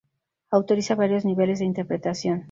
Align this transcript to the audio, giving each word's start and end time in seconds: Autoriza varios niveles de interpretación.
Autoriza 0.49 0.95
varios 0.95 1.25
niveles 1.25 1.59
de 1.59 1.65
interpretación. 1.65 2.39